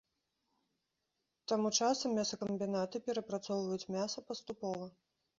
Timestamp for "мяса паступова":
3.97-4.89